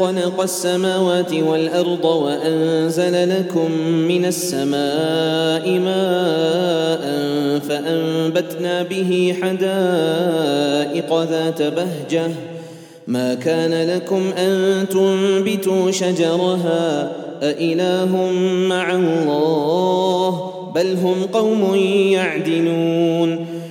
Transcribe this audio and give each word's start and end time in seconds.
خلق 0.00 0.40
السماوات 0.40 1.32
والأرض 1.32 2.04
وأنزل 2.04 3.38
لكم 3.38 3.72
من 3.82 4.24
السماء 4.24 5.68
ماء 5.78 7.04
فأنبتنا 7.68 8.82
به 8.82 9.36
حدائق 9.42 11.22
ذات 11.22 11.62
بهجة. 11.62 12.30
ما 13.06 13.34
كان 13.34 13.88
لكم 13.88 14.22
أن 14.38 14.86
تنبتوا 14.90 15.90
شجرها؟ 15.90 17.12
أإله 17.42 18.32
مع 18.68 18.94
الله؟ 18.94 20.52
بل 20.74 20.96
هم 20.96 21.16
قوم 21.32 21.74
يعدلون. 22.12 23.46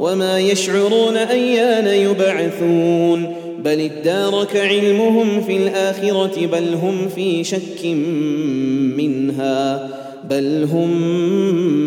وما 0.00 0.38
يشعرون 0.38 1.16
أيان 1.16 1.86
يبعثون 1.86 3.34
بل 3.64 3.80
ادارك 3.80 4.56
علمهم 4.56 5.40
في 5.40 5.56
الآخرة 5.56 6.46
بل 6.46 6.74
هم 6.74 7.08
في 7.08 7.44
شك 7.44 7.84
منها 8.96 9.90
بل 10.30 10.68
هم 10.72 10.90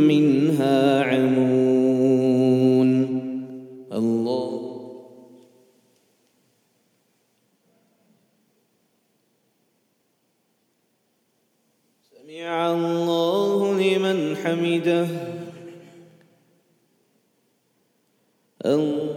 منها 0.08 1.04
عمون. 1.04 2.90
الله. 3.94 4.62
سمع 12.12 12.72
الله 12.72 13.82
لمن 13.82 14.36
حمده. 14.36 15.27
الله 18.68 19.17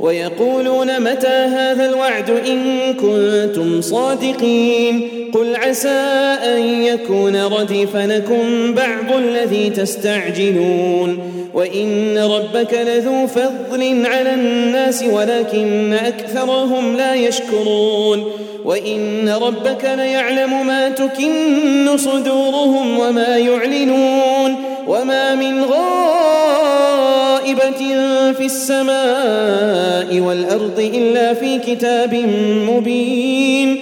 ويقولون 0.00 1.00
متى 1.00 1.26
هذا 1.26 1.86
الوعد 1.86 2.30
إن 2.30 2.94
كنتم 2.94 3.80
صادقين 3.80 5.08
قل 5.34 5.56
عسى 5.56 5.88
أن 6.44 6.82
يكون 6.82 7.36
ردف 7.36 7.96
لكم 7.96 8.74
بعض 8.74 9.16
الذي 9.18 9.70
تستعجلون 9.70 11.18
وإن 11.54 12.18
ربك 12.18 12.74
لذو 12.74 13.26
فضل 13.26 14.06
على 14.06 14.34
الناس 14.34 15.04
ولكن 15.12 15.92
أكثرهم 15.92 16.96
لا 16.96 17.14
يشكرون 17.14 18.24
وإن 18.64 19.28
ربك 19.28 19.84
ليعلم 19.96 20.66
ما 20.66 20.88
تكن 20.88 21.96
صدورهم 21.96 22.98
وما 22.98 23.36
يعلنون 23.36 24.54
وما 24.86 25.34
من 25.34 25.64
غائبة 25.64 26.37
في 28.32 28.44
السماء 28.44 30.20
والأرض 30.20 30.90
إلا 30.94 31.34
في 31.34 31.58
كتاب 31.58 32.14
مبين. 32.68 33.78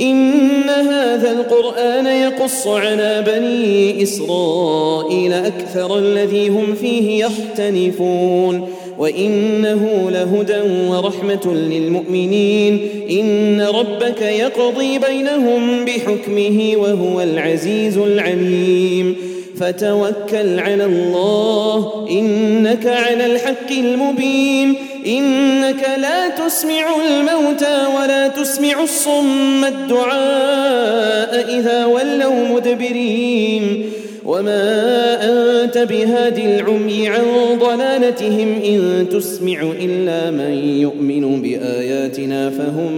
إن 0.00 0.68
هذا 0.68 1.30
القرآن 1.30 2.06
يقص 2.06 2.66
على 2.66 3.24
بني 3.26 4.02
إسرائيل 4.02 5.32
أكثر 5.32 5.98
الذي 5.98 6.48
هم 6.48 6.74
فيه 6.74 7.24
يختلفون. 7.24 8.68
وإنه 8.98 10.10
لهدى 10.10 10.88
ورحمة 10.88 11.54
للمؤمنين. 11.54 12.88
إن 13.10 13.60
ربك 13.60 14.22
يقضي 14.22 14.98
بينهم 14.98 15.84
بحكمه 15.84 16.72
وهو 16.76 17.20
العزيز 17.20 17.98
العليم. 17.98 19.16
فتوكل 19.60 20.60
على 20.60 20.84
الله. 20.84 22.06
إنك 22.10 22.86
على 22.86 23.26
الحق 23.26 23.70
المبين. 23.70 24.74
إنك 25.06 25.88
لا 26.00 26.28
تسمع 26.28 26.86
الموتى 27.06 27.86
ولا 28.00 28.28
تسمع 28.28 28.82
الصم 28.82 29.64
الدعاء 29.64 31.58
إذا 31.58 31.84
ولوا 31.84 32.48
مدبرين. 32.48 33.82
وما 34.24 35.18
أنت 35.24 35.78
بهاد 35.78 36.38
العمي 36.38 37.08
عن 37.08 37.24
ضلالتهم. 37.60 38.60
إن 38.64 39.06
تسمع 39.12 39.62
إلا 39.80 40.30
من 40.30 40.78
يؤمن 40.80 41.42
بآياتنا 41.42 42.50
فهم 42.50 42.92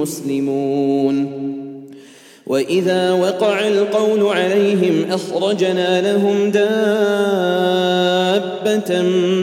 مسلمون. 0.00 1.57
وإذا 2.48 3.12
وقع 3.12 3.68
القول 3.68 4.22
عليهم 4.36 5.04
أخرجنا 5.10 6.12
لهم 6.12 6.50
دابة 6.50 6.68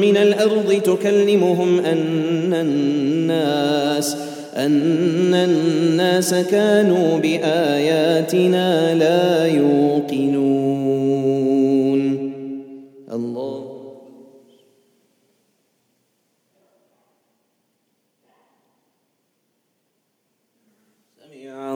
من 0.01 0.17
الأرض 0.17 0.81
تكلمهم 0.85 1.79
أن 1.79 2.53
الناس 2.53 4.17
أن 4.55 5.33
الناس 5.33 6.33
كانوا 6.33 7.17
بآياتنا 7.19 8.95
لا 8.95 9.45
يوقنون 9.45 10.85
الله 13.11 13.65
سمع 21.17 21.75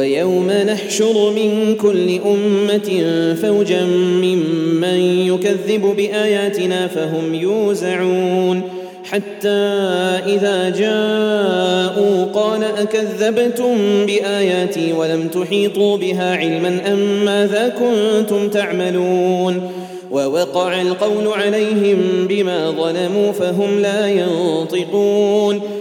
ويوم 0.00 0.50
نحشر 0.50 1.30
من 1.30 1.74
كل 1.74 2.20
أمة 2.26 3.04
فوجا 3.42 3.84
ممن 4.22 5.00
يكذب 5.28 5.94
بآياتنا 5.96 6.86
فهم 6.86 7.34
يوزعون. 7.34 8.62
حتى 9.04 9.48
إذا 10.26 10.68
جاءوا 10.68 12.24
قال 12.24 12.64
أكذبتم 12.64 14.06
بآياتي 14.06 14.92
ولم 14.92 15.28
تحيطوا 15.28 15.96
بها 15.96 16.36
علما 16.36 16.92
أم 16.92 17.24
ماذا 17.24 17.68
كنتم 17.68 18.48
تعملون؟ 18.48 19.70
ووقع 20.10 20.82
القول 20.82 21.26
عليهم 21.26 22.26
بما 22.28 22.70
ظلموا 22.70 23.32
فهم 23.32 23.80
لا 23.80 24.08
ينطقون. 24.08 25.60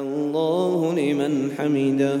الله 0.00 0.94
لمن 0.94 1.52
حمده. 1.58 2.20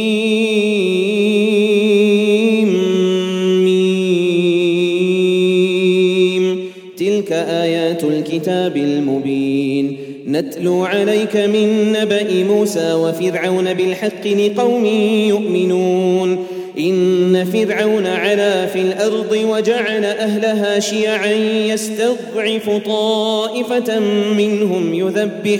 تلك 6.97 7.31
آيات 7.31 8.03
الكتاب 8.03 8.77
المبين. 8.77 9.97
نتلو 10.27 10.83
عليك 10.83 11.35
من 11.35 11.91
نبأ 11.91 12.43
موسى 12.43 12.93
وفرعون 12.93 13.73
بالحق 13.73 14.27
لقوم 14.27 14.85
يؤمنون. 15.29 16.45
إن 16.79 17.45
فرعون 17.53 18.07
علا 18.07 18.65
في 18.65 18.81
الأرض 18.81 19.31
وجعل 19.49 20.05
أهلها 20.05 20.79
شيعا 20.79 21.31
يستضعف 21.67 22.69
طائفة 22.85 23.99
منهم 24.37 24.93
يذبح 24.93 25.59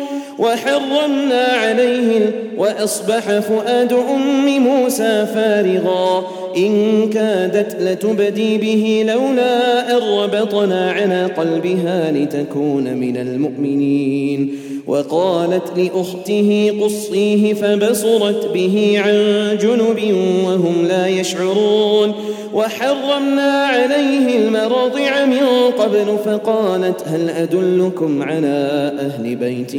وحرمنا 0.39 1.43
عليه 1.43 2.31
وأصبح 2.57 3.39
فؤاد 3.39 3.93
أم 3.93 4.59
موسى 4.59 5.25
فارغا. 5.33 6.27
إن 6.57 7.09
كادت 7.09 7.81
لتبدي 7.81 8.57
به 8.57 9.13
لولا 9.13 9.97
أن 9.97 10.03
ربطنا 10.19 10.91
على 10.91 11.25
قلبها 11.25 12.11
لتكون 12.11 12.93
من 12.93 13.17
المؤمنين. 13.17 14.55
وقالت 14.87 15.77
لأخته 15.77 16.73
قصيه 16.81 17.53
فبصرت 17.53 18.51
به 18.53 18.93
عن 18.97 19.57
جنب 19.61 20.15
وهم 20.45 20.85
لا 20.85 21.07
يشعرون. 21.07 22.13
وحرمنا 22.53 23.65
عليه 23.65 24.37
المراضع 24.37 25.25
من 25.25 25.71
قبل 25.77 26.17
فقالت 26.25 27.07
هل 27.07 27.29
أدلكم 27.29 28.23
على 28.23 28.91
أهل 28.99 29.35
بيت 29.35 29.75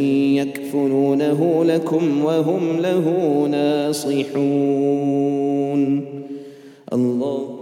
يكفلونه 0.46 1.64
لكم 1.64 2.24
وهم 2.24 2.80
له 2.80 3.04
ناصحون. 3.50 4.32
الله 6.92 7.61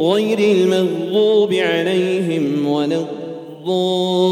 غير 0.00 0.38
المغضوب 0.38 1.52
عليهم 1.52 2.66
ولا 2.66 2.96
الضالين. 2.96 4.24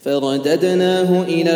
فرددناه 0.00 1.22
إلى 1.22 1.50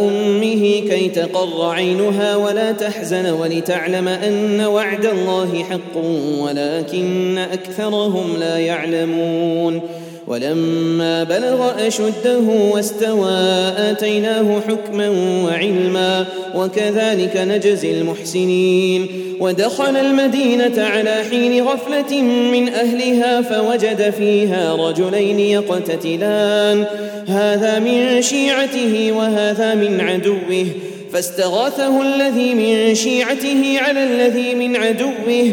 أمه 0.00 0.80
كي 0.90 1.08
تقر 1.08 1.70
عينها 1.70 2.36
ولا 2.36 2.72
تحزن 2.72 3.30
ولتعلم 3.30 4.08
أن 4.08 4.60
وعد 4.60 5.06
الله 5.06 5.64
حق 5.64 5.96
ولكن 6.40 7.38
أكثرهم 7.38 8.36
لا 8.40 8.58
يعلمون. 8.58 9.80
ولما 10.26 11.24
بلغ 11.24 11.86
أشده 11.86 12.38
واستوى 12.72 13.30
آتيناه 13.76 14.60
حكما 14.68 15.08
وعلما 15.44 16.26
وكذلك 16.54 17.36
نجزي 17.36 17.90
المحسنين 17.90 19.08
ودخل 19.40 19.96
المدينة 19.96 20.82
على 20.82 21.14
حين 21.30 21.64
غفلة 21.64 22.22
من 22.22 22.68
أهلها 22.68 23.42
فوجد 23.42 24.10
فيها 24.18 24.74
رجلين 24.74 25.38
يقتتلان 25.38 26.84
هذا 27.28 27.78
من 27.78 28.22
شيعته 28.22 29.12
وهذا 29.12 29.74
من 29.74 30.00
عدوه 30.00 30.66
فاستغاثه 31.12 32.02
الذي 32.02 32.54
من 32.54 32.94
شيعته 32.94 33.78
على 33.80 34.04
الذي 34.04 34.54
من 34.54 34.76
عدوه 34.76 35.52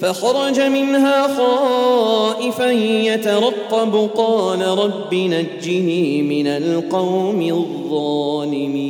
فخرج 0.00 0.60
منها 0.60 1.36
خائفا 1.36 2.70
يترقب. 3.10 4.10
قال 4.14 4.60
رب 4.60 5.14
نجني 5.14 6.22
من 6.22 6.46
القوم 6.46 7.42
الظالمين. 7.42 8.80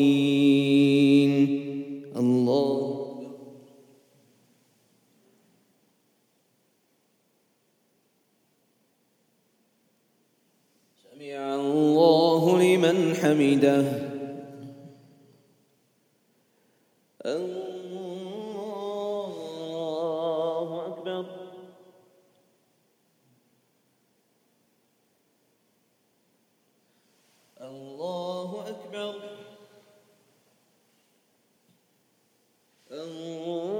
الله 2.17 3.17
سمع 11.03 11.55
الله 11.55 12.63
لمن 12.63 13.15
حمده. 13.15 13.85
الله 17.27 17.70
الله 32.91 33.80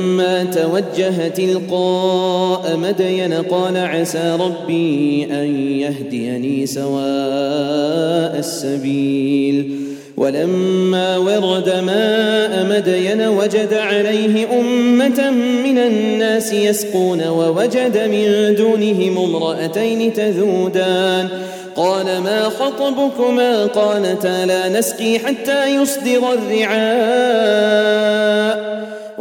تولى 0.21 0.51
فتوجه 0.51 1.27
تلقاء 1.27 2.77
مدين 2.77 3.33
قال 3.33 3.77
عسى 3.77 4.37
ربي 4.39 5.27
أن 5.31 5.79
يهديني 5.79 6.65
سواء 6.65 8.39
السبيل. 8.39 9.71
ولما 10.17 11.17
ورد 11.17 11.69
ماء 11.69 12.65
مدين 12.69 13.21
وجد 13.27 13.73
عليه 13.73 14.59
أمة 14.59 15.31
من 15.65 15.77
الناس 15.77 16.53
يسقون 16.53 17.27
ووجد 17.27 17.97
من 17.97 18.55
دونهم 18.55 19.17
امرأتين 19.17 20.13
تذودان. 20.13 21.27
قال 21.75 22.05
ما 22.05 22.43
خطبكما؟ 22.43 23.65
قالتا 23.65 24.45
لا 24.45 24.79
نسقي 24.79 25.19
حتى 25.19 25.75
يصدر 25.75 26.33
الرعاء. 26.33 27.51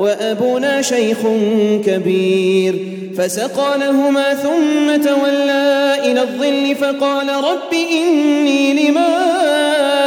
وأبونا 0.00 0.82
شيخ 0.82 1.18
كبير 1.86 2.74
فسقى 3.16 3.78
لهما 3.78 4.34
ثم 4.34 4.96
تولى 4.96 5.96
إلى 6.04 6.22
الظل 6.22 6.74
فقال 6.74 7.28
رب 7.28 7.74
إني 7.92 8.88
لما 8.88 9.16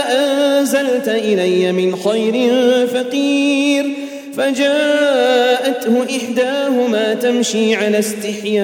أنزلت 0.10 1.08
إلي 1.08 1.72
من 1.72 1.96
خير 1.96 2.50
فقير 2.88 3.94
فجاءته 4.38 6.06
إحداهما 6.18 7.14
تمشي 7.14 7.76
على 7.76 8.00
استحياء 8.00 8.64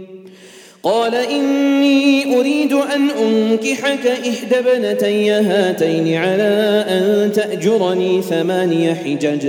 قال 0.83 1.15
إني 1.15 2.37
أريد 2.39 2.73
أن 2.73 3.09
أنكحك 3.09 4.07
إحدى 4.07 4.59
ابنتي 4.59 5.31
هاتين 5.31 6.15
على 6.15 6.85
أن 6.89 7.31
تأجرني 7.31 8.21
ثماني 8.21 8.95
حجج 8.95 9.47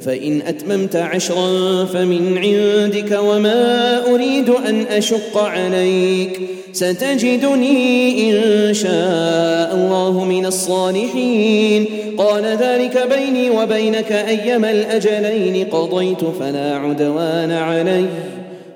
فإن 0.00 0.42
أتممت 0.46 0.96
عشرا 0.96 1.84
فمن 1.84 2.38
عندك 2.38 3.18
وما 3.22 4.02
أريد 4.14 4.48
أن 4.48 4.84
أشق 4.90 5.38
عليك. 5.38 6.40
ستجدني 6.72 8.30
إن 8.30 8.74
شاء 8.74 9.74
الله 9.74 10.24
من 10.24 10.46
الصالحين. 10.46 11.86
قال 12.18 12.44
ذلك 12.44 13.08
بيني 13.18 13.50
وبينك 13.50 14.12
أيما 14.12 14.70
الأجلين 14.70 15.64
قضيت 15.64 16.24
فلا 16.40 16.76
عدوان 16.76 17.52
علي. 17.52 18.04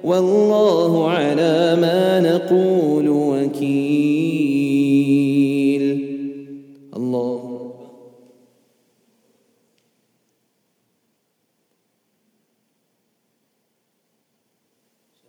والله 0.05 1.11
على 1.11 1.77
ما 1.81 2.21
نقول 2.21 3.09
وكيل. 3.09 4.23
الله. 6.97 7.75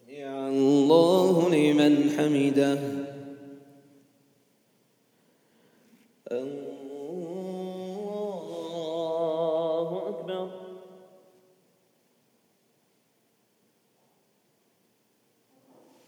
سمع 0.08 0.48
الله 0.48 1.50
لمن 1.50 2.10
حمده. 2.18 2.93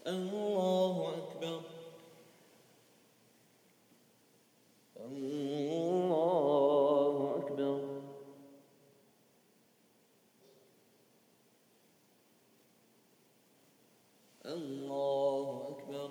الله 0.06 1.14
أكبر 1.18 1.60
الله 4.96 6.22
أكبر 7.38 7.80
الله 14.46 15.68
أكبر 15.70 16.10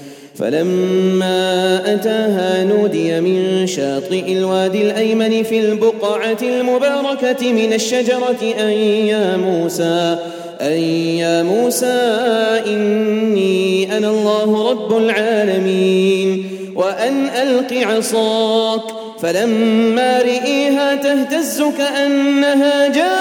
فلما 0.41 1.81
أتاها 1.93 2.63
نودي 2.63 3.21
من 3.21 3.67
شاطئ 3.67 4.31
الوادي 4.31 4.81
الأيمن 4.81 5.43
في 5.43 5.59
البقعة 5.59 6.37
المباركة 6.41 7.51
من 7.53 7.73
الشجرة 7.73 8.55
أن 8.59 8.69
يا 9.07 9.37
موسى 9.37 10.17
أن 10.61 10.77
يا 11.17 11.43
موسى 11.43 12.21
إني 12.67 13.97
أنا 13.97 14.09
الله 14.09 14.71
رب 14.71 14.97
العالمين 14.97 16.49
وأن 16.75 17.27
ألق 17.27 17.73
عصاك. 17.73 18.81
فلما 19.21 20.21
رئيها 20.21 20.95
تهتز 20.95 21.63
كأنها 21.77 22.87
جان 22.87 23.11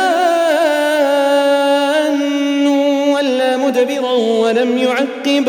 ولا 3.14 3.56
مدبرا 3.56 4.12
ولم 4.12 4.78
يعقب. 4.78 5.48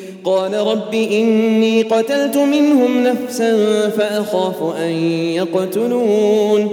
قال 0.23 0.53
رب 0.53 0.93
إني 0.93 1.81
قتلت 1.81 2.37
منهم 2.37 3.03
نفسا 3.03 3.89
فأخاف 3.89 4.75
أن 4.77 4.91
يقتلون. 5.35 6.69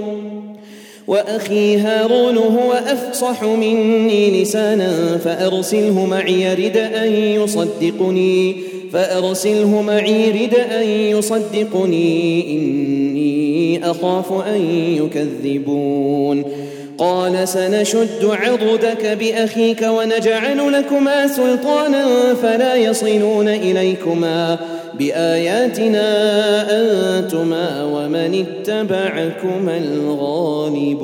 وأخي 1.07 1.77
هارون 1.77 2.37
هو 2.37 2.71
أفصح 2.73 3.43
مني 3.43 4.41
لسانا 4.41 5.17
فأرسله 5.17 6.05
معي 6.05 6.53
رد 6.53 6.77
أن 6.77 7.13
يصدقني 7.13 8.55
فأرسله 8.93 9.81
معي 9.81 10.31
رد 10.31 10.55
أن 10.55 10.89
يصدقني 10.89 12.51
إني 12.51 13.91
أخاف 13.91 14.31
أن 14.31 14.61
يكذبون. 14.97 16.43
قال 16.99 17.47
سنشد 17.47 18.25
عضدك 18.25 19.05
بأخيك 19.05 19.81
ونجعل 19.81 20.73
لكما 20.73 21.27
سلطانا 21.27 22.33
فلا 22.33 22.75
يصلون 22.75 23.47
إليكما 23.47 24.59
بآياتنا 24.93 26.07
أنتما 26.71 27.83
ومن 27.83 28.45
اتبعكما 28.45 29.77
الغالبون. 29.77 30.99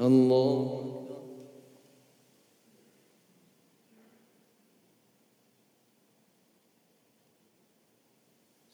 الله. 0.00 0.68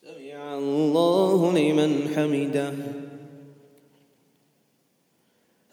سمع 0.02 0.58
الله 0.58 1.58
لمن 1.58 2.08
حمده. 2.16 2.97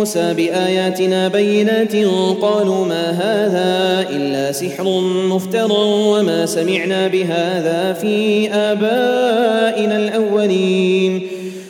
موسى 0.00 0.34
بآياتنا 0.34 1.28
بينات 1.28 1.96
قالوا 2.42 2.86
ما 2.86 3.10
هذا 3.10 4.08
إلا 4.16 4.52
سحر 4.52 5.00
مفترى 5.28 5.84
وما 6.12 6.46
سمعنا 6.46 7.08
بهذا 7.08 7.92
في 7.92 8.48
آبائنا 8.52 9.96
الأولين. 9.96 11.22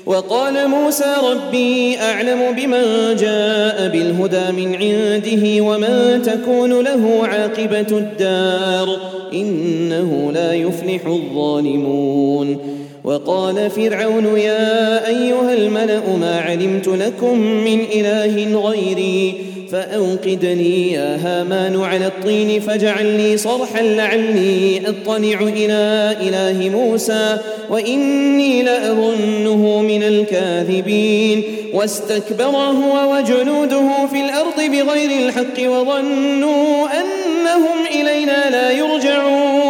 وقال 0.07 0.69
موسى 0.69 1.15
ربي 1.31 1.99
أعلم 1.99 2.41
بمن 2.57 3.17
جاء 3.17 3.89
بالهدى 3.89 4.53
من 4.53 4.75
عنده 4.75 5.65
ومن 5.65 6.23
تكون 6.23 6.81
له 6.85 7.21
عاقبة 7.23 7.99
الدار 7.99 8.97
إنه 9.33 10.33
لا 10.35 10.53
يفلح 10.55 11.07
الظالمون. 11.07 12.59
وقال 13.05 13.71
فرعون 13.71 14.39
يا 14.39 15.07
أيها 15.09 15.55
الملأ 15.55 16.17
ما 16.21 16.41
علمت 16.41 16.89
لكم 16.89 17.39
من 17.41 17.81
إله 17.95 18.61
غيري 18.69 19.35
فأوقدني 19.73 20.93
يا 20.93 21.19
هامان 21.25 21.81
على 21.81 22.07
الطين 22.07 22.61
فاجعل 22.61 23.07
لي 23.07 23.37
صرحا 23.37 23.83
لعلي 23.83 24.83
أطلع 24.87 25.41
إلى 25.41 26.17
إله 26.21 26.71
موسى 26.71 27.39
وإني 27.71 28.63
لأظنه 28.63 29.83
من 29.83 30.03
الكاذبين 30.03 31.43
واستكبر 31.73 32.45
هو 32.57 33.15
وجنوده 33.17 34.07
في 34.13 34.21
الأرض 34.21 34.57
بغير 34.57 35.27
الحق 35.27 35.71
وظنوا 35.71 36.87
أنهم 36.87 37.87
إلينا 37.91 38.51
لا 38.51 38.71
يرجعون 38.71 39.70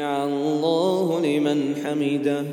الله 0.00 1.20
لمن 1.20 1.74
حمده. 1.84 2.44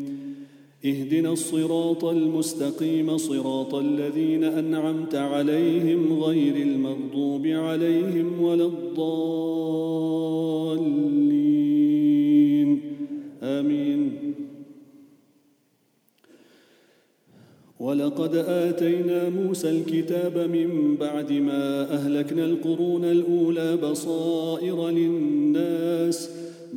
اهدنا 0.85 1.33
الصراط 1.33 2.05
المستقيم 2.05 3.17
صراط 3.17 3.75
الذين 3.75 4.43
أنعمت 4.43 5.15
عليهم 5.15 6.23
غير 6.23 6.55
المغضوب 6.55 7.47
عليهم 7.47 8.41
ولا 8.41 8.65
الضالين. 8.65 9.11
آمين. 13.43 14.11
ولقد 17.79 18.35
آتينا 18.35 19.29
موسى 19.29 19.69
الكتاب 19.69 20.37
من 20.37 20.95
بعد 20.95 21.31
ما 21.31 21.93
أهلكنا 21.93 22.45
القرون 22.45 23.05
الأولى 23.05 23.77
بصائر 23.77 24.89
للناس 24.89 26.40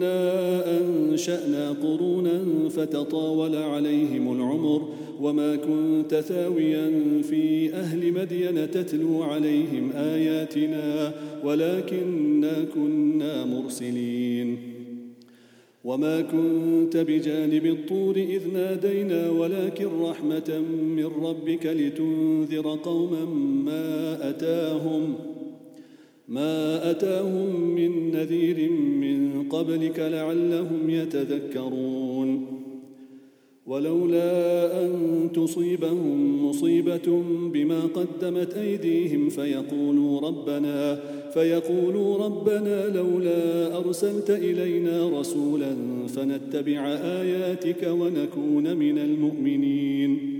ولكنا 0.00 0.80
انشانا 0.80 1.70
قرونا 1.82 2.68
فتطاول 2.68 3.56
عليهم 3.56 4.32
العمر 4.32 4.88
وما 5.20 5.56
كنت 5.56 6.14
ثاويا 6.14 6.90
في 7.22 7.74
أهل 7.74 8.12
مدين 8.12 8.70
تتلو 8.70 9.22
عليهم 9.22 9.92
اياتنا 9.92 11.12
ولكنا 11.44 12.64
كنا 12.74 13.44
مرسلين 13.44 14.58
وما 15.84 16.20
كنت 16.20 16.96
بجانب 16.96 17.66
الطور 17.66 18.16
اذ 18.16 18.52
نادينا 18.52 19.30
ولكن 19.30 19.88
رحمه 20.00 20.62
من 20.96 21.10
ربك 21.22 21.66
لتنذر 21.66 22.78
قوما 22.84 23.24
ما 23.64 24.18
اتاهم 24.30 25.14
ما 26.30 26.90
أتاهم 26.90 27.74
من 27.74 28.10
نذير 28.10 28.70
من 28.72 29.48
قبلك 29.48 29.98
لعلهم 29.98 30.90
يتذكرون. 30.90 32.46
ولولا 33.66 34.84
أن 34.84 34.90
تصيبهم 35.34 36.46
مصيبة 36.46 37.22
بما 37.52 37.80
قدمت 37.80 38.54
أيديهم 38.54 39.28
فيقولوا 39.28 40.20
ربنا 40.20 41.00
فيقولوا 41.34 42.18
ربنا 42.24 42.88
لولا 42.88 43.76
أرسلت 43.76 44.30
إلينا 44.30 45.20
رسولا 45.20 45.76
فنتبع 46.08 46.86
آياتك 46.96 47.88
ونكون 47.90 48.76
من 48.76 48.98
المؤمنين. 48.98 50.39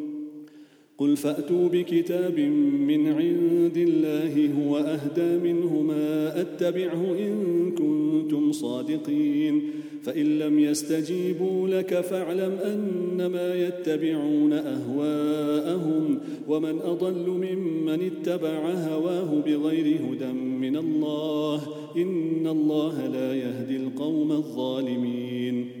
قل 1.01 1.17
فأتوا 1.17 1.69
بكتاب 1.69 2.39
من 2.87 3.07
عند 3.07 3.77
الله 3.77 4.49
هو 4.53 4.77
أهدى 4.77 5.51
منهما 5.51 6.41
أتبعه 6.41 7.15
إن 7.19 7.71
كنتم 7.71 8.51
صادقين. 8.51 9.61
فإن 10.03 10.39
لم 10.39 10.59
يستجيبوا 10.59 11.67
لك 11.67 12.01
فاعلم 12.01 12.57
أنما 12.65 13.55
يتبعون 13.55 14.53
أهواءهم 14.53 16.19
ومن 16.47 16.79
أضل 16.79 17.29
ممن 17.29 18.01
اتبع 18.01 18.69
هواه 18.69 19.41
بغير 19.45 19.85
هدى 19.85 20.33
من 20.33 20.75
الله 20.77 21.61
إن 21.97 22.47
الله 22.47 23.07
لا 23.07 23.35
يهدي 23.35 23.77
القوم 23.77 24.31
الظالمين. 24.31 25.80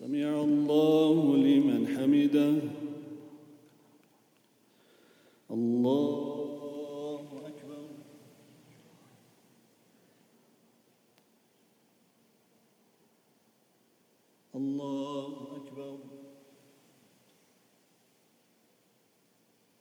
سمع 0.00 0.42
الله 0.42 1.36
لمن 1.36 1.80
حمده 1.96 2.54
الله 5.50 7.20
أكبر 7.46 7.84
الله 14.54 15.56
أكبر 15.56 15.98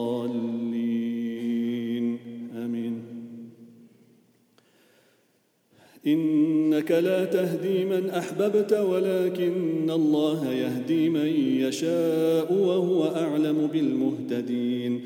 إنك 6.07 6.91
لا 6.91 7.25
تهدي 7.25 7.85
من 7.85 8.09
أحببت 8.09 8.73
ولكن 8.73 9.91
الله 9.91 10.51
يهدي 10.51 11.09
من 11.09 11.27
يشاء 11.67 12.53
وهو 12.53 13.03
أعلم 13.03 13.69
بالمهتدين. 13.73 15.01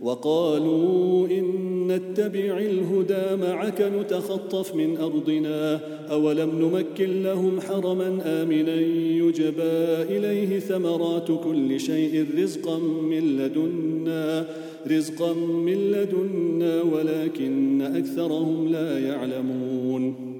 وقالوا 0.00 1.28
إن 1.28 1.44
نتبع 1.88 2.58
الهدى 2.58 3.42
معك 3.42 3.92
نتخطف 4.00 4.74
من 4.74 4.96
أرضنا. 4.96 5.80
أولم 6.10 6.50
نمكن 6.60 7.22
لهم 7.22 7.60
حرما 7.60 8.18
آمنا 8.24 8.74
يجبى 9.20 10.16
إليه 10.16 10.58
ثمرات 10.58 11.28
كل 11.44 11.80
شيء 11.80 12.26
رزقا 12.38 12.78
من 12.78 13.36
لدنا 13.36 14.46
رزقا 14.90 15.32
من 15.34 15.90
لدنا 15.90 16.82
ولكن 16.82 17.82
أكثرهم 17.82 18.68
لا 18.68 18.98
يعلمون. 18.98 20.39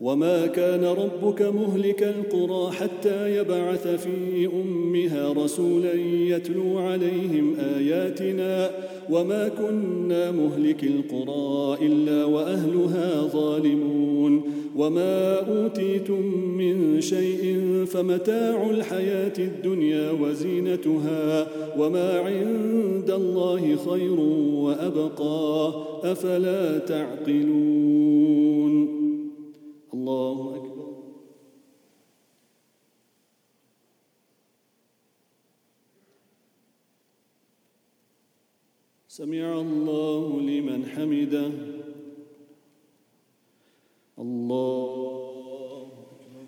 وما 0.00 0.46
كان 0.46 0.84
ربك 0.84 1.42
مهلك 1.42 2.02
القرى 2.02 2.72
حتى 2.72 3.36
يبعث 3.36 3.88
في 3.88 4.46
امها 4.46 5.32
رسولا 5.32 5.94
يتلو 6.26 6.78
عليهم 6.78 7.56
اياتنا 7.76 8.70
وما 9.10 9.48
كنا 9.48 10.30
مهلك 10.30 10.84
القرى 10.84 11.86
الا 11.86 12.24
واهلها 12.24 13.22
ظالمون 13.22 14.42
وما 14.76 15.38
اوتيتم 15.48 16.22
من 16.58 17.00
شيء 17.00 17.64
فمتاع 17.86 18.70
الحياة 18.70 19.38
الدنيا 19.38 20.10
وزينتها 20.10 21.46
وما 21.78 22.18
عند 22.18 23.10
الله 23.10 23.76
خير 23.76 24.20
وابقى 24.60 25.72
افلا 26.04 26.78
تعقلون 26.78 28.00
الله 30.10 30.56
أكبر. 30.56 30.90
سمع 39.08 39.60
الله 39.60 40.40
لمن 40.40 40.86
حمده 40.86 41.50
الله 44.18 45.90
أكبر 46.20 46.46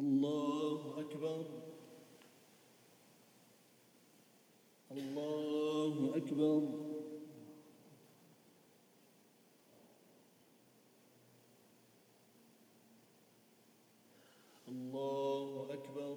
الله 0.00 1.00
أكبر 1.00 1.44
الله 4.92 6.16
أكبر 6.16 6.62
الله 14.68 15.66
أكبر 15.72 16.16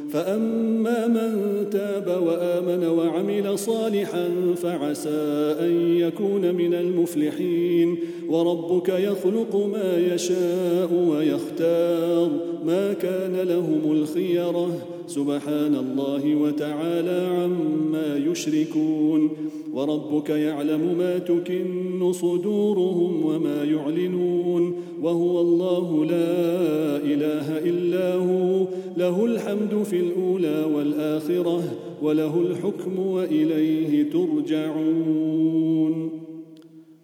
فأما 0.13 1.07
من 1.07 1.65
تاب 1.69 2.21
وآمن 2.27 2.87
وعمل 2.87 3.59
صالحا 3.59 4.29
فعسى 4.55 5.55
أن 5.59 5.95
يكون 5.97 6.55
من 6.55 6.73
المفلحين. 6.73 7.97
وربك 8.29 8.89
يخلق 8.89 9.69
ما 9.73 10.13
يشاء 10.13 10.93
ويختار. 10.93 12.29
ما 12.65 12.93
كان 12.93 13.35
لهم 13.35 13.91
الخيرة. 13.91 14.77
سبحان 15.07 15.75
الله 15.75 16.35
وتعالى 16.35 17.27
عما 17.27 18.31
يشركون. 18.31 19.29
وربك 19.73 20.29
يعلم 20.29 20.95
ما 20.97 21.17
تكن 21.17 22.13
صدورهم 22.13 23.25
وما 23.25 23.63
يعلنون. 23.63 24.75
وهو 25.03 25.41
الله 25.41 26.05
لا 26.05 26.37
إله 26.97 27.57
إلا 27.57 28.15
هو. 28.15 28.65
له 28.97 29.25
الحمد 29.25 29.83
في 29.83 29.99
الأولى 29.99 30.63
والآخرة 30.63 31.63
وله 32.01 32.41
الحكم 32.41 32.99
وإليه 32.99 34.11
ترجعون. 34.11 35.93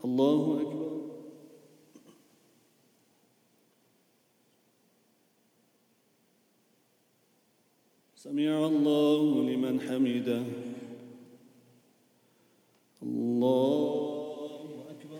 الله 0.06 0.62
أكبر. 0.62 1.02
سمع 8.16 8.68
الله 8.68 9.44
لمن 9.50 9.82
حمده. 9.82 10.44
الله 13.04 14.08
أكبر 14.90 15.20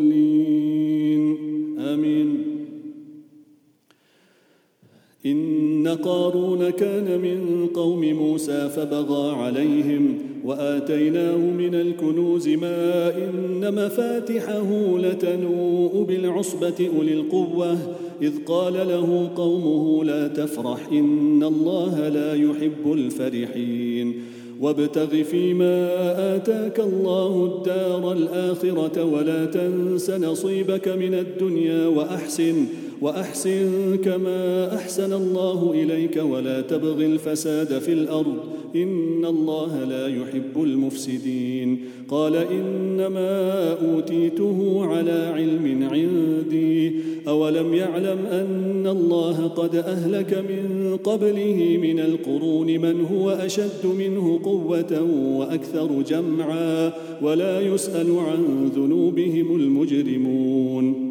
قارون 5.95 6.69
كان 6.69 7.19
من 7.21 7.67
قوم 7.73 8.13
موسى 8.13 8.69
فبغى 8.69 9.35
عليهم 9.35 10.17
وآتيناه 10.45 11.37
من 11.37 11.75
الكنوز 11.75 12.49
ما 12.49 13.11
إن 13.17 13.75
مفاتحه 13.75 14.97
لتنوء 14.97 16.05
بالعصبة 16.07 16.89
أولي 16.97 17.13
القوة 17.13 17.77
إذ 18.21 18.33
قال 18.45 18.73
له 18.73 19.29
قومه 19.35 20.03
لا 20.03 20.27
تفرح 20.27 20.87
إن 20.91 21.43
الله 21.43 22.09
لا 22.09 22.33
يحب 22.33 22.93
الفرحين 22.93 24.15
وابتغ 24.61 25.23
فيما 25.23 25.89
آتاك 26.35 26.79
الله 26.79 27.45
الدار 27.45 28.11
الآخرة 28.11 29.03
ولا 29.03 29.45
تنس 29.45 30.09
نصيبك 30.09 30.87
من 30.87 31.13
الدنيا 31.13 31.87
وأحسن 31.87 32.65
وأحسن 33.01 33.95
كما 33.95 34.75
أحسن 34.75 35.13
الله 35.13 35.71
إليك 35.75 36.17
ولا 36.17 36.61
تبغ 36.61 37.05
الفساد 37.05 37.79
في 37.79 37.93
الأرض. 37.93 38.37
إن 38.75 39.25
الله 39.25 39.83
لا 39.83 40.07
يحب 40.07 40.63
المفسدين. 40.63 41.79
قال 42.09 42.35
إنما 42.35 43.71
أوتيته 43.73 44.85
على 44.85 45.31
علم 45.35 45.89
عندي. 45.91 46.91
أولم 47.27 47.73
يعلم 47.73 48.19
أن 48.31 48.87
الله 48.87 49.47
قد 49.47 49.75
أهلك 49.75 50.33
من 50.33 50.97
قبله 51.03 51.79
من 51.81 51.99
القرون 51.99 52.67
من 52.67 53.05
هو 53.05 53.29
أشد 53.29 53.85
منه 53.97 54.39
قوة 54.43 55.01
وأكثر 55.37 56.01
جمعا 56.01 56.91
ولا 57.21 57.61
يسأل 57.61 58.17
عن 58.17 58.71
ذنوبهم 58.75 59.55
المجرمون. 59.55 61.10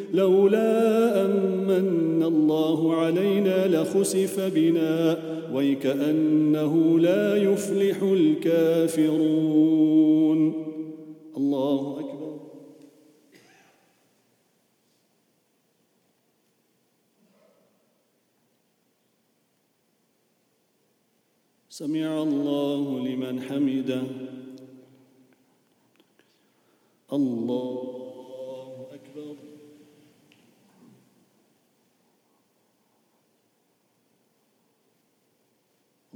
لولا 0.13 1.25
امن 1.25 2.23
الله 2.23 2.95
علينا 2.95 3.67
لخسف 3.67 4.39
بنا 4.39 5.17
ويكأنه 5.53 6.99
لا 6.99 7.37
يفلح 7.37 8.03
الكافرون. 8.03 9.61
الله 11.37 11.99
أكبر. 11.99 12.39
سمع 21.69 22.23
الله 22.23 22.99
لمن 23.07 23.41
حمده. 23.41 24.03
الله. 27.13 28.10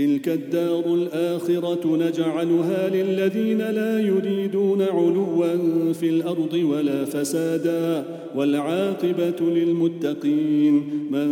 تلك 0.00 0.28
الدار 0.28 0.94
الآخرة 0.94 1.96
نجعلها 1.96 2.88
للذين 2.88 3.58
لا 3.58 4.00
يريدون 4.00 4.82
علوا 4.82 5.92
في 5.92 6.08
الأرض 6.08 6.52
ولا 6.52 7.04
فسادا 7.04 8.04
والعاقبة 8.36 9.40
للمتقين. 9.40 10.82
من 11.10 11.28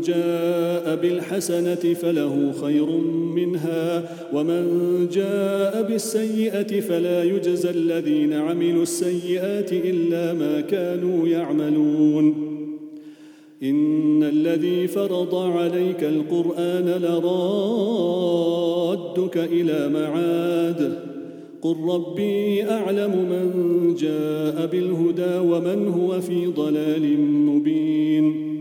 جاء 0.00 0.96
بالحسنة 1.02 1.94
فله 1.94 2.52
خير 2.62 2.86
منها 3.36 4.10
ومن 4.32 4.64
جاء 5.12 5.82
بالسيئة 5.82 6.80
فلا 6.80 7.24
يجزى 7.24 7.70
الذين 7.70 8.32
عملوا 8.32 8.82
السيئات 8.82 9.72
إلا 9.72 10.32
ما 10.32 10.60
كانوا 10.60 11.28
يعملون. 11.28 12.49
إن 13.62 14.22
الذي 14.22 14.86
فرض 14.86 15.34
عليك 15.34 16.04
القرآن 16.04 17.02
لرادك 17.02 17.26
إلى 19.36 19.88
معاد. 19.88 20.98
قل 21.62 21.76
ربي 21.88 22.64
أعلم 22.64 23.10
من 23.10 23.94
جاء 23.94 24.66
بالهدى 24.66 25.38
ومن 25.38 25.88
هو 25.88 26.20
في 26.20 26.46
ضلال 26.46 27.20
مبين. 27.20 28.56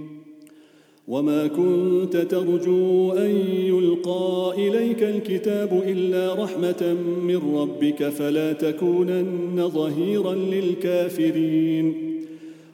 وما 1.08 1.48
كنت 1.48 2.18
ترجو 2.18 3.12
أن 3.12 3.36
يلقى 3.66 4.54
إليك 4.58 5.04
الكتاب 5.04 5.84
إلا 5.88 6.44
رحمة 6.44 6.96
من 7.24 7.56
ربك 7.56 8.10
فلا 8.10 8.54
تكونن 8.54 9.70
ظهيرا 9.70 10.36
للكافرين. 10.36 12.19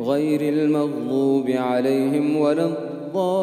غير 0.00 0.40
المغضوب 0.40 1.50
عليهم 1.50 2.36
ولا 2.36 2.66
الضالين. 2.66 3.40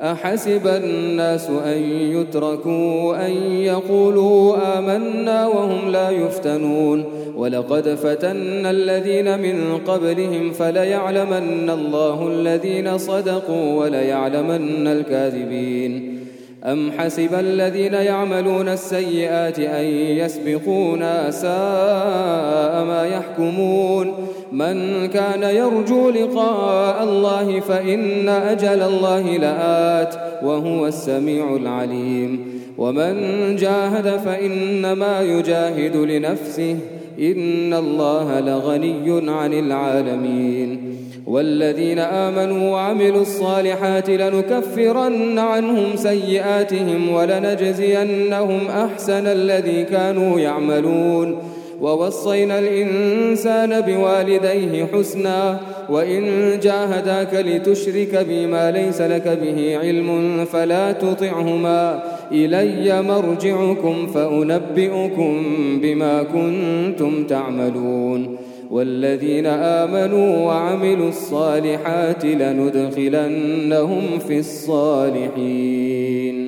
أحسب 0.00 0.66
الناس 0.66 1.50
أن 1.50 1.82
يتركوا 2.16 3.26
أن 3.26 3.32
يقولوا 3.52 4.78
آمنا 4.78 5.46
وهم 5.46 5.88
لا 5.88 6.10
يفتنون. 6.10 7.13
ولقد 7.36 7.88
فتنا 7.88 8.70
الذين 8.70 9.38
من 9.38 9.78
قبلهم 9.86 10.52
فليعلمن 10.52 11.70
الله 11.70 12.28
الذين 12.28 12.98
صدقوا 12.98 13.84
وليعلمن 13.84 14.86
الكاذبين. 14.86 16.18
أم 16.64 16.92
حسب 16.92 17.34
الذين 17.34 17.94
يعملون 17.94 18.68
السيئات 18.68 19.58
أن 19.58 19.84
يسبقونا 19.84 21.30
ساء 21.30 22.84
ما 22.84 23.06
يحكمون؟ 23.12 24.14
من 24.52 25.06
كان 25.06 25.42
يرجو 25.42 26.10
لقاء 26.10 27.04
الله 27.04 27.60
فإن 27.60 28.28
أجل 28.28 28.82
الله 28.82 29.36
لآت 29.36 30.14
وهو 30.42 30.86
السميع 30.86 31.56
العليم. 31.56 32.54
ومن 32.78 33.16
جاهد 33.56 34.08
فإنما 34.08 35.22
يجاهد 35.22 35.96
لنفسه 35.96 36.76
إن 37.18 37.74
الله 37.74 38.40
لغني 38.40 39.30
عن 39.30 39.52
العالمين 39.52 40.94
والذين 41.26 41.98
آمنوا 41.98 42.70
وعملوا 42.70 43.22
الصالحات 43.22 44.10
لنكفرن 44.10 45.38
عنهم 45.38 45.96
سيئاتهم 45.96 47.12
ولنجزينهم 47.12 48.60
أحسن 48.68 49.26
الذي 49.26 49.84
كانوا 49.84 50.40
يعملون 50.40 51.38
ووصينا 51.84 52.58
الإنسان 52.58 53.80
بوالديه 53.80 54.84
حسنا 54.84 55.60
وإن 55.88 56.22
جاهداك 56.62 57.34
لتشرك 57.34 58.26
بما 58.28 58.70
ليس 58.70 59.00
لك 59.00 59.38
به 59.42 59.78
علم 59.78 60.44
فلا 60.44 60.92
تطعهما. 60.92 62.02
إلي 62.32 63.02
مرجعكم 63.02 64.06
فأنبئكم 64.06 65.42
بما 65.82 66.22
كنتم 66.22 67.24
تعملون. 67.24 68.36
والذين 68.70 69.46
آمنوا 69.46 70.46
وعملوا 70.46 71.08
الصالحات 71.08 72.24
لندخلنهم 72.24 74.18
في 74.28 74.38
الصالحين. 74.38 76.43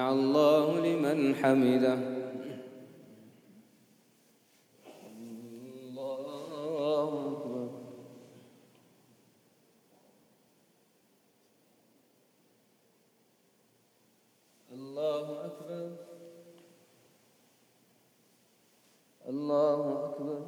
الله 0.00 0.80
لمن 0.80 1.34
حمده. 1.34 2.16
الله 14.72 15.46
أكبر 15.46 15.90
الله 19.28 20.04
أكبر 20.04 20.42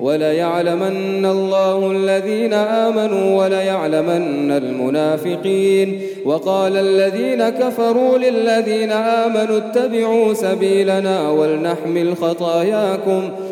وليعلمن 0.00 1.26
الله 1.26 1.90
الذين 1.90 2.52
آمنوا 2.52 3.44
وليعلمن 3.44 4.50
المنافقين. 4.52 6.00
وقال 6.24 6.76
الذين 6.76 7.48
كفروا 7.48 8.18
للذين 8.18 8.92
آمنوا 8.92 9.56
اتبعوا 9.58 10.34
سبيلنا 10.34 11.30
ولنحمل 11.30 12.16
خطاياكم. 12.16 13.30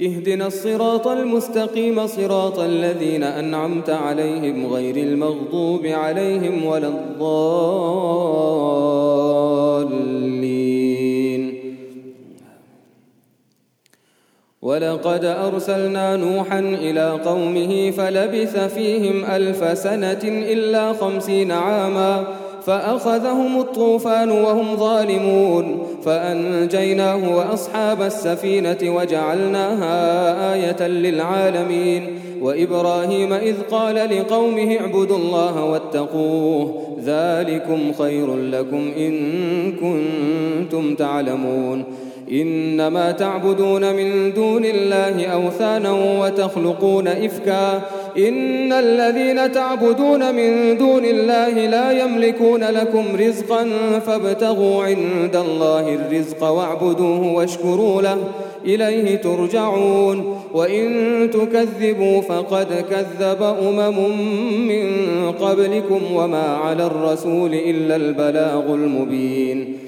اهدنا 0.00 0.46
الصراط 0.46 1.08
المستقيم 1.08 2.06
صراط 2.06 2.58
الذين 2.58 3.22
أنعمت 3.22 3.90
عليهم 3.90 4.66
غير 4.66 4.96
المغضوب 4.96 5.86
عليهم 5.86 6.64
ولا 6.64 6.88
الضالين. 6.88 7.48
ولقد 14.62 15.24
أرسلنا 15.24 16.16
نوحا 16.16 16.58
إلى 16.58 17.10
قومه 17.10 17.90
فلبث 17.90 18.74
فيهم 18.74 19.24
ألف 19.24 19.78
سنة 19.78 20.20
إلا 20.24 20.92
خمسين 20.92 21.52
عاماً 21.52 22.47
فأخذهم 22.68 23.60
الطوفان 23.60 24.30
وهم 24.30 24.76
ظالمون 24.76 25.86
فأنجيناه 26.04 27.36
وأصحاب 27.36 28.02
السفينة 28.02 28.78
وجعلناها 28.82 30.54
آية 30.54 30.88
للعالمين 30.88 32.18
وإبراهيم 32.42 33.32
إذ 33.32 33.54
قال 33.70 33.94
لقومه 33.94 34.76
اعبدوا 34.80 35.16
الله 35.16 35.64
واتقوه 35.64 36.82
ذلكم 37.04 37.92
خير 37.98 38.36
لكم 38.36 38.90
إن 38.98 39.72
كنتم 39.72 40.94
تعلمون 40.94 41.84
إنما 42.32 43.10
تعبدون 43.10 43.94
من 43.94 44.34
دون 44.34 44.64
الله 44.64 45.26
أوثانا 45.26 45.92
وتخلقون 46.20 47.08
إفكا 47.08 47.82
إن 48.16 48.72
الذين 48.72 49.52
تعبدون 49.52 50.34
من 50.34 50.78
دون 50.78 51.04
الله 51.04 51.66
لا 51.66 52.04
يملكون 52.04 52.64
لكم 52.64 53.04
رزقا 53.20 53.68
فابتغوا 54.06 54.84
عند 54.84 55.36
الله 55.36 55.94
الرزق 55.94 56.44
واعبدوه 56.44 57.32
واشكروا 57.32 58.02
له 58.02 58.18
إليه 58.64 59.16
ترجعون. 59.16 60.38
وإن 60.54 61.30
تكذبوا 61.30 62.20
فقد 62.20 62.84
كذب 62.90 63.42
أمم 63.42 63.98
من 64.68 64.86
قبلكم 65.32 66.00
وما 66.14 66.46
على 66.46 66.86
الرسول 66.86 67.54
إلا 67.54 67.96
البلاغ 67.96 68.74
المبين. 68.74 69.87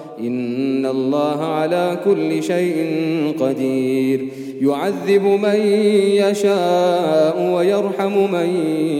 إن 0.19 0.85
الله 0.85 1.43
على 1.45 1.97
كل 2.05 2.43
شيء 2.43 2.85
قدير. 3.39 4.27
يعذب 4.61 5.23
من 5.23 5.55
يشاء 6.15 7.51
ويرحم 7.55 8.31
من 8.31 8.49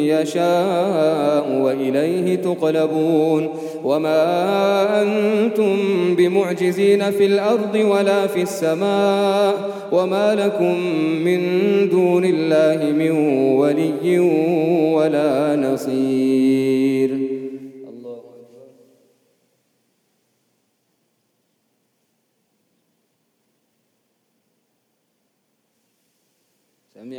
يشاء 0.06 1.62
وإليه 1.62 2.36
تقلبون. 2.36 3.50
وما 3.84 4.22
أنتم 5.02 5.78
بمعجزين 6.18 7.12
في 7.12 7.26
الأرض 7.26 7.76
ولا 7.76 8.28
في 8.28 8.42
السماء. 8.42 9.54
وما 9.92 10.36
لكم 10.36 10.78
من 11.26 11.40
دون 11.90 12.26
الله 12.26 12.92
من 12.92 13.12
ولي 13.56 14.20
ولا 14.94 15.56
نصير. 15.56 16.51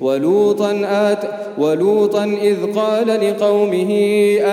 ولوطا 0.00 0.82
آت 0.84 1.18
ولوطا 1.58 2.24
إذ 2.42 2.56
قال 2.74 3.06
لقومه 3.06 3.90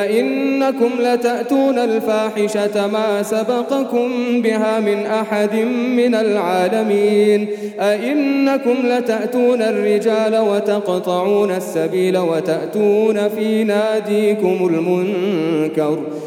أئنكم 0.02 0.90
لتأتون 1.00 1.80
الفاحشة 1.80 2.88
ما 2.88 3.24
سبقكم 3.24 4.10
بها 4.42 4.80
من 4.80 5.06
أحد 5.06 5.56
من 5.98 6.16
العالمين؟ 6.16 7.48
أئنكم 7.80 8.76
لتأتون 8.84 9.62
الرجال 9.62 10.38
وتقطعون 10.38 11.52
السبيل 11.52 12.18
وتأتون 12.18 13.30
في 13.30 13.64
ناديكم 13.64 14.70
المنكر؟ 14.74 16.00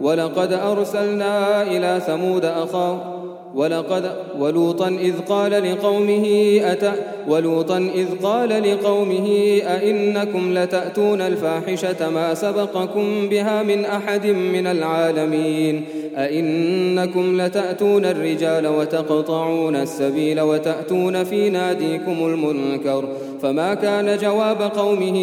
ولقد 0.00 0.52
أرسلنا 0.52 1.62
إلى 1.62 2.00
ثمود 2.06 2.44
أخاهم 2.44 3.20
ولقد 3.54 4.10
ولوطا 4.38 4.88
إذ 4.88 5.14
قال 5.28 5.72
لقومه 5.72 6.26
أتأ 6.64 6.94
ولوطا 7.28 7.78
إذ 7.94 8.06
قال 8.22 8.48
لقومه 8.48 9.28
أئنكم 9.66 10.58
لتأتون 10.58 11.20
الفاحشة 11.20 12.10
ما 12.10 12.34
سبقكم 12.34 13.28
بها 13.28 13.62
من 13.62 13.84
أحد 13.84 14.26
من 14.26 14.66
العالمين 14.66 15.84
أئنكم 16.16 17.40
لتأتون 17.40 18.04
الرجال 18.04 18.66
وتقطعون 18.66 19.76
السبيل 19.76 20.40
وتأتون 20.40 21.24
في 21.24 21.50
ناديكم 21.50 22.26
المنكر 22.26 23.04
فما 23.42 23.74
كان 23.74 24.18
جواب 24.18 24.62
قومه 24.62 25.16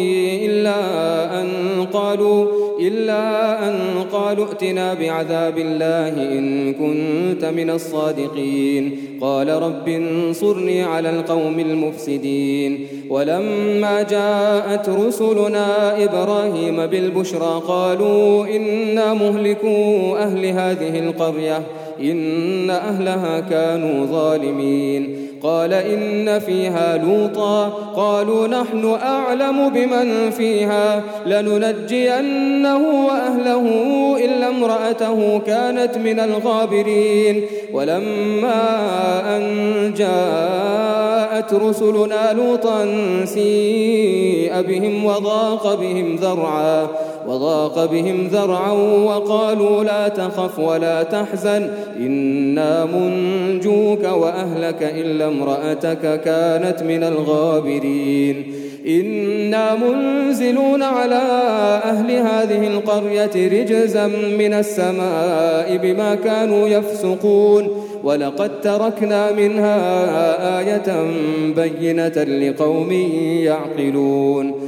إلا 0.44 0.74
أن 1.40 1.48
قالوا 1.92 2.46
إلا 2.80 3.68
أن 3.68 3.78
قالوا 4.12 4.46
ائتنا 4.46 4.94
بعذاب 4.94 5.58
الله 5.58 6.08
إن 6.08 6.72
كنت 6.72 7.44
من 7.44 7.70
الصادقين. 7.70 8.98
قال 9.20 9.48
رب 9.48 9.88
انصرني 9.88 10.82
على 10.82 11.10
القوم 11.10 11.60
المفسدين. 11.60 12.86
ولما 13.10 14.02
جاءت 14.02 14.88
رسلنا 14.88 16.04
إبراهيم 16.04 16.86
بالبشرى 16.86 17.62
قالوا 17.68 18.46
إنا 18.46 19.14
مهلكوا 19.14 20.18
أهل 20.18 20.46
هذه 20.46 20.98
القرية 20.98 21.62
إن 22.00 22.70
أهلها 22.70 23.40
كانوا 23.40 24.06
ظالمين. 24.06 25.27
قال 25.42 25.72
إن 25.72 26.38
فيها 26.38 26.96
لوطا. 26.96 27.68
قالوا 27.96 28.46
نحن 28.46 28.98
أعلم 29.02 29.68
بمن 29.68 30.30
فيها. 30.30 31.02
لننجينه 31.26 33.06
وأهله 33.06 33.66
إلا 34.24 34.48
امرأته 34.48 35.38
كانت 35.46 35.98
من 35.98 36.20
الغابرين. 36.20 37.46
ولما 37.72 38.66
أن 39.36 39.44
جاءت 39.96 41.54
رسلنا 41.54 42.32
لوطا 42.32 42.86
سيء 43.24 44.62
بهم 44.62 45.04
وضاق 45.04 45.74
بهم 45.74 46.16
ذرعا. 46.16 46.86
وضاق 47.28 47.84
بهم 47.84 48.26
ذرعا 48.26 48.72
وقالوا 49.04 49.84
لا 49.84 50.08
تخف 50.08 50.58
ولا 50.58 51.02
تحزن 51.02 51.70
إنا 52.00 52.84
منجوك 52.84 54.04
وأهلك 54.04 54.82
إلا 54.82 55.28
امرأتك 55.28 56.20
كانت 56.20 56.82
من 56.82 57.02
الغابرين. 57.04 58.52
إنا 58.86 59.74
منزلون 59.74 60.82
على 60.82 61.22
أهل 61.84 62.10
هذه 62.10 62.66
القرية 62.66 63.60
رجزا 63.60 64.06
من 64.38 64.52
السماء 64.54 65.76
بما 65.76 66.14
كانوا 66.14 66.68
يفسقون. 66.68 67.68
ولقد 68.04 68.60
تركنا 68.60 69.32
منها 69.32 69.78
آية 70.58 71.10
بينة 71.56 72.48
لقوم 72.48 72.92
يعقلون. 73.42 74.67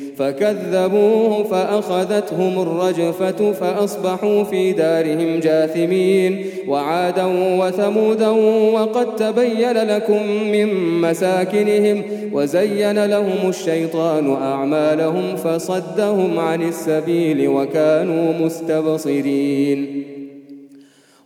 فكذبوه 0.17 1.43
فأخذتهم 1.43 2.61
الرجفة 2.61 3.51
فأصبحوا 3.51 4.43
في 4.43 4.71
دارهم 4.73 5.39
جاثمين 5.39 6.45
وعادا 6.67 7.25
وثمودا 7.59 8.29
وقد 8.73 9.15
تبين 9.15 9.77
لكم 9.77 10.31
من 10.51 11.01
مساكنهم 11.01 12.03
وزين 12.33 13.05
لهم 13.05 13.49
الشيطان 13.49 14.33
أعمالهم 14.33 15.35
فصدهم 15.35 16.39
عن 16.39 16.61
السبيل 16.61 17.47
وكانوا 17.47 18.33
مستبصرين 18.33 20.10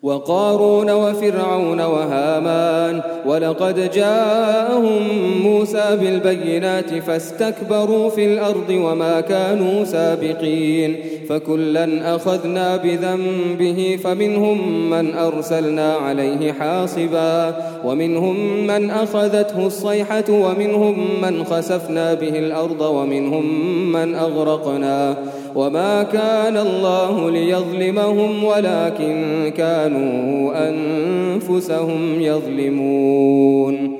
وقارون 0.05 0.91
وفرعون 0.91 1.81
وهامان 1.81 3.01
ولقد 3.25 3.91
جاءهم 3.91 5.01
موسى 5.43 5.97
بالبينات 6.01 6.93
فاستكبروا 6.93 8.09
في 8.09 8.33
الأرض 8.33 8.69
وما 8.69 9.21
كانوا 9.21 9.83
سابقين 9.83 10.95
فكلا 11.29 12.15
أخذنا 12.15 12.77
بذنبه 12.77 13.99
فمنهم 14.03 14.89
من 14.89 15.13
أرسلنا 15.13 15.93
عليه 15.93 16.51
حاصبا 16.51 17.55
ومنهم 17.85 18.67
من 18.67 18.91
أخذته 18.91 19.67
الصيحة 19.67 20.25
ومنهم 20.29 21.21
من 21.21 21.43
خسفنا 21.43 22.13
به 22.13 22.39
الأرض 22.39 22.81
ومنهم 22.81 23.45
من 23.91 24.15
أغرقنا 24.15 25.17
وما 25.55 26.03
كان 26.03 26.57
الله 26.57 27.29
ليظلمهم 27.31 28.43
ولكن 28.43 29.53
كانوا 29.57 30.69
أنفسهم 30.69 32.21
يظلمون. 32.21 33.95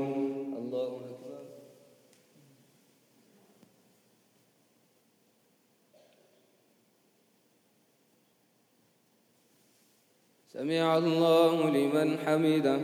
سمع 10.53 10.98
الله 10.98 11.69
لمن 11.69 12.18
حمده. 12.26 12.80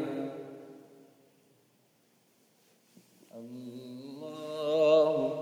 الله 3.36 5.16
أكبر 5.28 5.41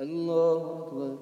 الله 0.00 0.86
أكبر 0.86 1.16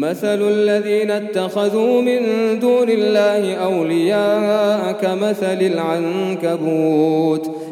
مثل 0.00 0.48
الذين 0.48 1.10
اتخذوا 1.10 2.02
من 2.02 2.20
دون 2.58 2.90
الله 2.90 3.54
أولياء 3.54 4.92
كمثل 4.92 5.60
العنكبوت. 5.62 7.50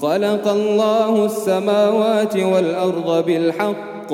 خلق 0.00 0.48
الله 0.48 1.24
السماوات 1.24 2.36
والأرض 2.36 3.26
بالحق. 3.26 4.12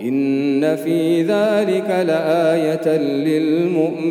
إن 0.00 0.76
في 0.76 1.22
ذلك 1.22 1.90
لآية 1.90 2.88
للمؤمنين. 2.98 4.04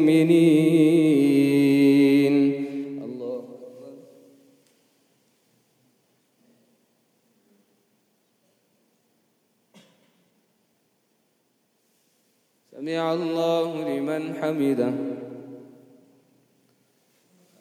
الله 3.04 3.44
سمع 12.72 13.14
الله 13.14 13.70
لمن 13.90 14.36
حمده 14.41 14.94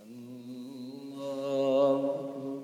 الله 0.03 1.99
أكبر 2.21 2.63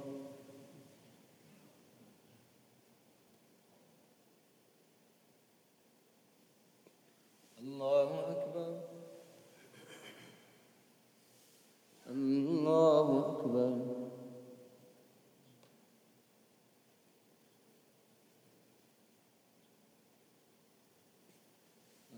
الله 7.63 8.11
أكبر 8.35 8.71
الله 12.69 13.19
أكبر. 13.29 13.73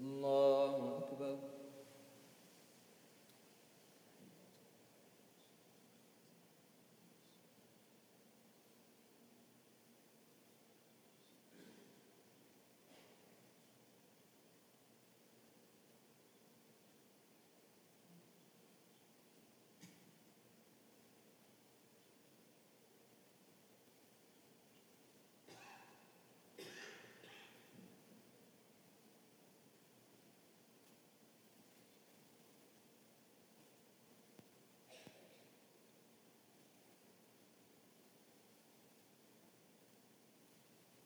الله 0.01 0.99
أكبر 0.99 1.51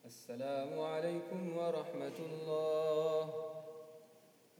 السلام 0.04 0.68
عليكم 0.80 1.40
ورحمة 1.56 2.18
الله. 2.28 3.24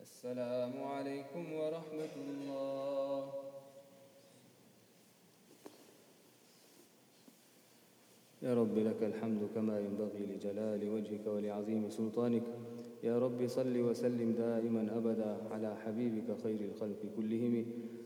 السلام 0.00 0.72
عليكم 0.72 1.44
ورحمة 1.52 2.14
الله. 2.16 3.20
يا 8.42 8.52
رب 8.56 8.76
لك 8.78 9.00
الحمد 9.02 9.42
كما 9.54 9.80
ينبغي 9.84 10.22
لجلال 10.32 10.80
وجهك 10.80 11.26
ولعظيم 11.28 11.92
سلطانك. 11.92 12.46
يا 13.04 13.20
رب 13.20 13.36
صل 13.44 13.76
وسلم 13.76 14.32
دائما 14.40 14.82
أبدا 14.96 15.32
على 15.52 15.76
حبيبك 15.84 16.40
خير 16.40 16.60
الخلق 16.72 17.00
كلهم. 17.16 17.54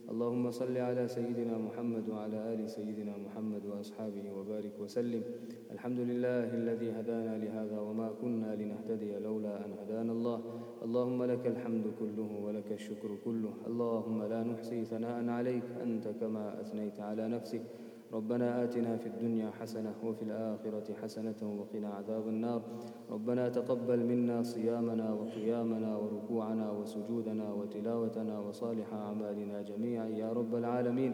اللهم 0.08 0.50
صل 0.50 0.76
على 0.76 1.08
سيدنا 1.08 1.58
محمد 1.58 2.08
وعلى 2.08 2.54
آل 2.54 2.70
سيدنا 2.70 3.12
محمد 3.16 3.66
وأصحابه 3.66 4.32
وبارك 4.32 4.80
وسلم. 4.80 5.22
الحمد 5.70 6.00
لله 6.00 6.48
الذي 6.54 6.88
هدانا 6.96 7.36
لهذا 7.44 7.78
وما 7.78 8.08
كنا 8.16 8.56
لنهتدي 8.56 9.18
لولا 9.20 9.64
أن 9.64 9.72
هدانا 9.84 10.12
الله. 10.12 10.38
اللهم 10.84 11.24
لك 11.24 11.46
الحمد 11.46 11.86
كله 12.00 12.30
ولك 12.40 12.72
الشكر 12.72 13.10
كله. 13.24 13.52
اللهم 13.66 14.22
لا 14.22 14.40
نحصي 14.48 14.84
ثناء 14.84 15.28
عليك. 15.28 15.68
أنت 15.82 16.08
كما 16.20 16.60
أثنيت 16.60 17.00
على 17.00 17.28
نفسك. 17.28 17.62
ربنا 18.12 18.64
آتنا 18.64 18.96
في 18.96 19.06
الدنيا 19.06 19.50
حسنة 19.60 19.94
وفي 20.04 20.22
الآخرة 20.22 20.94
حسنة 21.02 21.40
وقنا 21.42 21.88
عذاب 21.88 22.28
النار. 22.28 22.62
ربنا 23.10 23.48
تقبل 23.48 24.06
منا 24.06 24.42
صيامنا 24.42 25.12
وقيامنا 25.12 25.96
وركوعنا 25.96 26.70
وسجودنا 26.70 27.52
وتلاوتنا 27.52 28.38
وصالح 28.38 28.92
أعمالنا 28.94 29.62
جميعا 29.62 30.06
يا 30.06 30.32
رب 30.32 30.54
العالمين. 30.54 31.12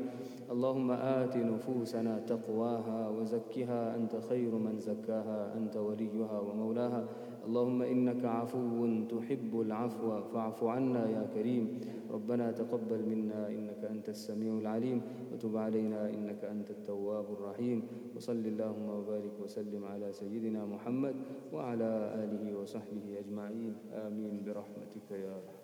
اللهم 0.51 0.91
آت 0.91 1.37
نفوسنا 1.37 2.19
تقواها 2.19 3.09
وزكها. 3.09 3.97
أنت 3.97 4.16
خير 4.29 4.55
من 4.55 4.79
زكاها 4.79 5.57
أنت 5.57 5.77
وليها 5.77 6.41
ومولاها. 6.41 7.05
اللهم 7.47 7.83
إنك 7.83 8.25
عفو 8.25 8.87
تحب 9.11 9.61
العفو 9.61 10.21
فاعف 10.33 10.65
عنا 10.65 11.09
يا 11.11 11.27
كريم. 11.35 11.81
ربنا 12.15 12.55
تقبل 12.55 13.03
منا 13.03 13.51
إنك 13.51 13.82
أنت 13.91 14.09
السميع 14.09 14.62
العليم 14.62 15.03
وتب 15.35 15.57
علينا 15.57 16.15
إنك 16.15 16.45
أنت 16.45 16.70
التواب 16.70 17.27
الرحيم. 17.32 17.78
وصل 18.15 18.39
اللهم 18.39 18.86
وبارك 18.89 19.35
وسلم 19.43 19.82
على 19.85 20.12
سيدنا 20.15 20.62
محمد 20.62 21.16
وعلى 21.53 21.91
آله 22.23 22.45
وصحبه 22.55 23.19
أجمعين. 23.19 23.74
آمين 24.07 24.47
برحمتك 24.47 25.11
يا 25.11 25.35
رحمن 25.43 25.64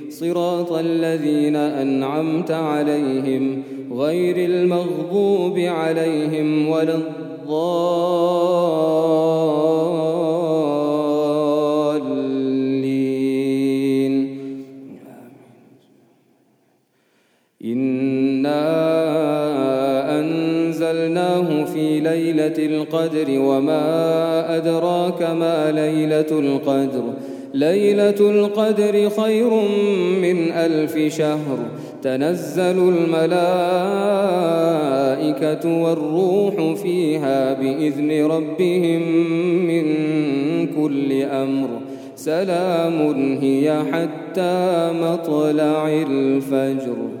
صراط 0.21 0.71
الذين 0.71 1.55
أنعمت 1.55 2.51
عليهم 2.51 3.63
غير 3.91 4.49
المغضوب 4.49 5.59
عليهم 5.59 6.69
ولا 6.69 6.95
الضالين. 6.95 7.71
إنا 17.65 18.61
أنزلنا 20.19 20.61
أنزلناه 20.81 21.65
في 21.65 21.99
ليلة 21.99 22.57
القدر 22.57 23.39
وما 23.39 24.57
أدراك 24.57 25.21
ما 25.21 25.71
ليلة 25.71 26.31
القدر. 26.31 27.03
ليلة 27.53 28.19
القدر 28.19 29.09
خير 29.09 29.49
من 30.21 30.51
ألف 30.51 31.15
شهر. 31.17 31.57
تنزل 32.01 32.93
الملائكة 32.93 33.23
والروح 35.83 36.81
فيها 36.81 37.53
بإذن 37.53 38.25
ربهم 38.25 39.01
من 39.67 39.85
كل 40.67 41.21
أمر. 41.21 41.69
سلام 42.15 43.37
هي 43.41 43.83
حتى 43.91 44.91
مطلع 45.01 45.87
الفجر. 45.87 47.20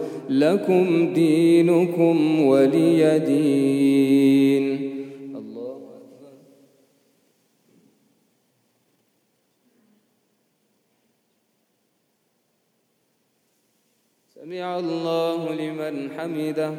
لكم 0.31 1.13
دينكم 1.13 2.45
ولي 2.45 3.19
دين. 3.19 4.65
الله 5.35 5.77
أكبر. 5.97 6.33
سمع 14.35 14.79
الله 14.79 15.55
لمن 15.55 16.11
حمده. 16.15 16.73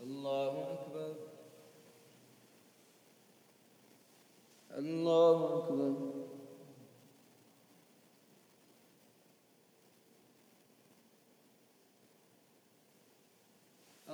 الله 0.00 0.52
أكبر 0.72 1.14
الله 4.78 5.38
أكبر 5.58 5.94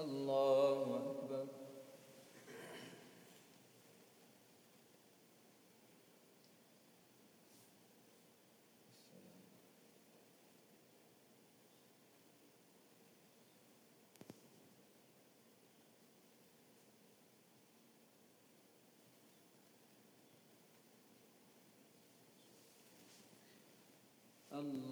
الله 0.02 0.96
أكبر 0.96 1.46
الله 24.52 24.91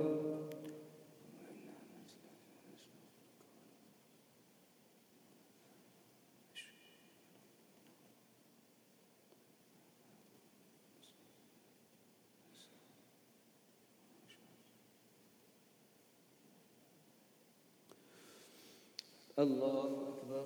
الله 19.41 19.89
أكبر. 20.07 20.45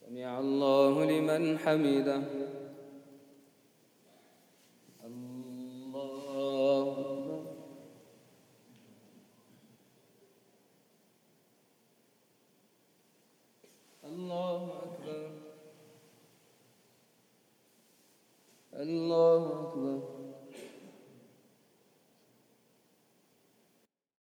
سمع 0.00 0.38
الله 0.38 1.04
لمن 1.04 1.58
حمده. 1.58 2.43